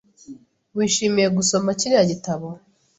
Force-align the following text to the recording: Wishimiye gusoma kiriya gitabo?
Wishimiye 0.77 1.27
gusoma 1.37 1.69
kiriya 1.79 2.03
gitabo? 2.11 2.47